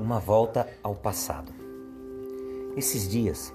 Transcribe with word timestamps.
Uma 0.00 0.18
volta 0.18 0.66
ao 0.82 0.94
passado. 0.94 1.52
Esses 2.74 3.06
dias 3.06 3.52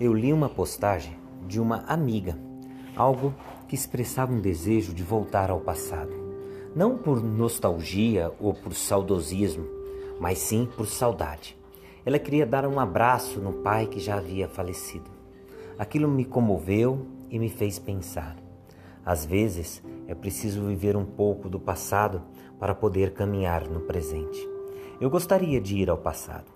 eu 0.00 0.12
li 0.12 0.32
uma 0.32 0.48
postagem 0.48 1.16
de 1.46 1.60
uma 1.60 1.84
amiga, 1.86 2.36
algo 2.96 3.32
que 3.68 3.76
expressava 3.76 4.32
um 4.32 4.40
desejo 4.40 4.92
de 4.92 5.04
voltar 5.04 5.48
ao 5.48 5.60
passado. 5.60 6.10
Não 6.74 6.98
por 6.98 7.22
nostalgia 7.22 8.32
ou 8.40 8.52
por 8.52 8.74
saudosismo, 8.74 9.64
mas 10.18 10.38
sim 10.38 10.68
por 10.76 10.88
saudade. 10.88 11.56
Ela 12.04 12.18
queria 12.18 12.44
dar 12.44 12.66
um 12.66 12.80
abraço 12.80 13.38
no 13.38 13.52
pai 13.52 13.86
que 13.86 14.00
já 14.00 14.16
havia 14.16 14.48
falecido. 14.48 15.08
Aquilo 15.78 16.08
me 16.08 16.24
comoveu 16.24 17.06
e 17.30 17.38
me 17.38 17.48
fez 17.48 17.78
pensar. 17.78 18.36
Às 19.04 19.24
vezes 19.24 19.80
é 20.08 20.16
preciso 20.16 20.66
viver 20.66 20.96
um 20.96 21.06
pouco 21.06 21.48
do 21.48 21.60
passado 21.60 22.22
para 22.58 22.74
poder 22.74 23.12
caminhar 23.12 23.68
no 23.68 23.82
presente. 23.82 24.55
Eu 25.00 25.10
gostaria 25.10 25.60
de 25.60 25.76
ir 25.76 25.90
ao 25.90 25.98
passado, 25.98 26.50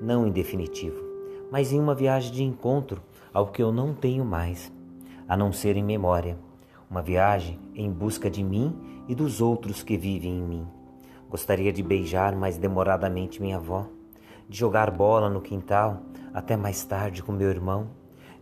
não 0.00 0.26
em 0.26 0.30
definitivo, 0.30 1.02
mas 1.50 1.72
em 1.72 1.78
uma 1.78 1.94
viagem 1.94 2.32
de 2.32 2.42
encontro 2.42 3.02
ao 3.32 3.48
que 3.48 3.62
eu 3.62 3.70
não 3.70 3.94
tenho 3.94 4.24
mais, 4.24 4.72
a 5.28 5.36
não 5.36 5.52
ser 5.52 5.76
em 5.76 5.84
memória. 5.84 6.38
Uma 6.90 7.02
viagem 7.02 7.58
em 7.74 7.90
busca 7.90 8.30
de 8.30 8.42
mim 8.42 8.74
e 9.08 9.14
dos 9.14 9.40
outros 9.40 9.82
que 9.82 9.96
vivem 9.96 10.38
em 10.38 10.42
mim. 10.42 10.66
Gostaria 11.28 11.72
de 11.72 11.82
beijar 11.82 12.36
mais 12.36 12.58
demoradamente 12.58 13.40
minha 13.40 13.56
avó, 13.56 13.86
de 14.48 14.58
jogar 14.58 14.90
bola 14.90 15.30
no 15.30 15.40
quintal 15.40 16.02
até 16.34 16.56
mais 16.56 16.84
tarde 16.84 17.22
com 17.22 17.32
meu 17.32 17.48
irmão, 17.48 17.88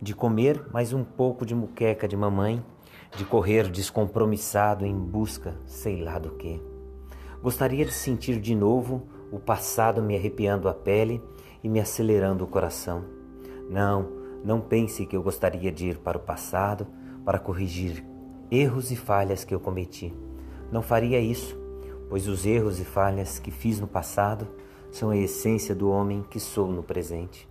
de 0.01 0.13
comer 0.13 0.65
mais 0.71 0.93
um 0.93 1.03
pouco 1.03 1.45
de 1.45 1.55
muqueca 1.55 2.07
de 2.07 2.17
mamãe, 2.17 2.63
de 3.15 3.25
correr 3.25 3.69
descompromissado 3.69 4.85
em 4.85 4.95
busca 4.95 5.55
sei 5.65 6.01
lá 6.01 6.17
do 6.17 6.31
que. 6.31 6.70
Gostaria 7.41 7.83
de 7.85 7.91
sentir 7.91 8.39
de 8.39 8.53
novo 8.53 9.07
o 9.31 9.39
passado 9.39 10.01
me 10.01 10.15
arrepiando 10.15 10.69
a 10.69 10.73
pele 10.73 11.21
e 11.63 11.69
me 11.69 11.79
acelerando 11.79 12.43
o 12.43 12.47
coração. 12.47 13.03
Não, 13.69 14.09
não 14.43 14.61
pense 14.61 15.05
que 15.05 15.15
eu 15.15 15.23
gostaria 15.23 15.71
de 15.71 15.87
ir 15.87 15.97
para 15.97 16.17
o 16.17 16.21
passado 16.21 16.85
para 17.25 17.39
corrigir 17.39 18.05
erros 18.51 18.91
e 18.91 18.95
falhas 18.95 19.43
que 19.43 19.55
eu 19.55 19.59
cometi. 19.59 20.13
Não 20.71 20.81
faria 20.81 21.19
isso, 21.19 21.57
pois 22.09 22.27
os 22.27 22.45
erros 22.45 22.79
e 22.79 22.85
falhas 22.85 23.39
que 23.39 23.49
fiz 23.49 23.79
no 23.79 23.87
passado 23.87 24.47
são 24.91 25.09
a 25.09 25.17
essência 25.17 25.73
do 25.73 25.89
homem 25.89 26.23
que 26.29 26.39
sou 26.39 26.67
no 26.67 26.83
presente. 26.83 27.49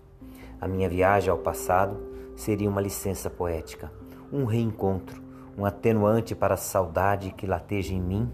A 0.60 0.68
minha 0.68 0.88
viagem 0.88 1.30
ao 1.30 1.38
passado 1.38 1.96
seria 2.36 2.68
uma 2.68 2.80
licença 2.80 3.30
poética, 3.30 3.90
um 4.32 4.44
reencontro, 4.44 5.22
um 5.56 5.64
atenuante 5.64 6.34
para 6.34 6.54
a 6.54 6.58
saudade 6.58 7.32
que 7.32 7.46
lateja 7.46 7.94
em 7.94 8.00
mim. 8.00 8.30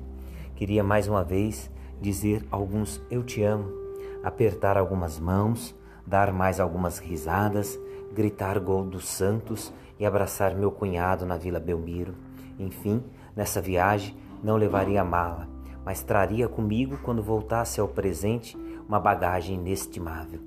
Queria 0.57 0.83
mais 0.83 1.07
uma 1.07 1.23
vez 1.23 1.71
dizer 2.01 2.43
alguns 2.51 2.99
eu 3.11 3.23
te 3.23 3.43
amo, 3.43 3.71
apertar 4.25 4.79
algumas 4.79 5.21
mãos, 5.21 5.77
dar 6.07 6.33
mais 6.33 6.59
algumas 6.59 6.99
risadas, 6.99 7.79
gritar 8.15 8.59
gol 8.59 8.83
dos 8.83 9.07
santos 9.07 9.71
e 9.99 10.07
abraçar 10.07 10.55
meu 10.55 10.73
cunhado 10.73 11.27
na 11.27 11.37
Vila 11.37 11.61
Belmiro. 11.61 12.15
Enfim, 12.59 13.05
nessa 13.37 13.61
viagem 13.61 14.17
não 14.43 14.57
levaria 14.57 15.05
mala, 15.05 15.47
mas 15.85 16.03
traria 16.03 16.49
comigo 16.49 16.97
quando 17.03 17.23
voltasse 17.23 17.79
ao 17.79 17.89
presente 17.89 18.57
uma 18.89 18.99
bagagem 18.99 19.57
inestimável. 19.57 20.41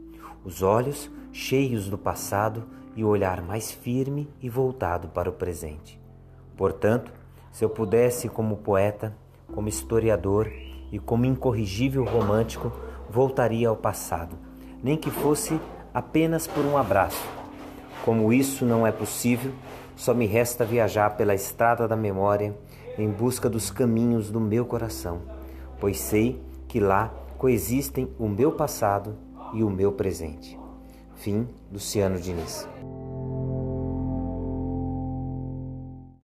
Os 0.44 0.64
olhos 0.64 1.12
cheios 1.32 1.88
do 1.88 2.00
passado 2.00 2.64
e 2.96 3.04
o 3.04 3.08
olhar 3.08 3.44
mais 3.44 3.72
firme 3.72 4.28
e 4.42 4.50
voltado 4.50 5.10
para 5.10 5.30
o 5.30 5.34
presente. 5.34 6.02
Portanto, 6.58 7.14
se 7.52 7.64
eu 7.64 7.70
pudesse, 7.70 8.28
como 8.28 8.58
poeta, 8.58 9.16
como 9.54 9.68
historiador, 9.68 10.52
e, 10.92 11.00
como 11.00 11.26
incorrigível 11.26 12.04
romântico, 12.04 12.72
voltaria 13.10 13.70
ao 13.70 13.76
passado, 13.76 14.36
nem 14.84 14.98
que 14.98 15.10
fosse 15.10 15.60
apenas 15.94 16.48
por 16.48 16.66
um 16.66 16.78
abraço. 16.78 17.24
Como 18.04 18.32
isso 18.32 18.66
não 18.66 18.86
é 18.86 18.92
possível, 18.92 19.52
só 19.96 20.14
me 20.14 20.26
resta 20.26 20.64
viajar 20.64 21.18
pela 21.18 21.36
estrada 21.36 21.88
da 21.88 21.96
memória 21.96 22.56
em 22.98 23.10
busca 23.10 23.50
dos 23.50 23.70
caminhos 23.70 24.32
do 24.32 24.40
meu 24.40 24.66
coração, 24.66 25.22
pois 25.80 26.00
sei 26.00 26.42
que 26.68 26.80
lá 26.80 27.14
coexistem 27.38 28.10
o 28.18 28.28
meu 28.28 28.52
passado 28.52 29.16
e 29.54 29.64
o 29.64 29.70
meu 29.70 29.92
presente. 29.92 30.58
Fim 31.16 31.48
Luciano 31.72 32.20
Diniz. 32.20 32.68